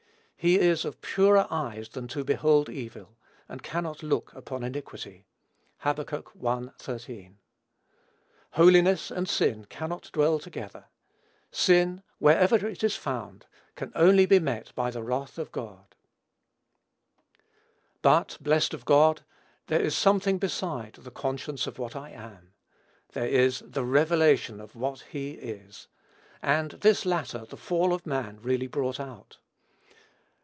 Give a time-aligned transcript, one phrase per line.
[0.43, 3.15] "He is of purer eyes than to behold evil,
[3.47, 5.27] and cannot look upon iniquity."
[5.77, 5.99] (Hab.
[5.99, 6.69] i.
[6.79, 7.37] 13.)
[8.53, 10.85] Holiness and sin cannot dwell together.
[11.51, 13.45] Sin, wherever it is found,
[13.75, 15.95] can only be met by the wrath of God.
[18.01, 19.23] But, blessed be God,
[19.67, 22.55] there is something beside the conscience of what I am.
[23.11, 25.87] There is the revelation of what he is;
[26.41, 29.37] and this latter the fall of man really brought out.